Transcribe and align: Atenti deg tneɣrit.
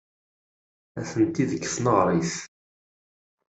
Atenti 0.99 1.43
deg 1.51 1.63
tneɣrit. 1.67 2.33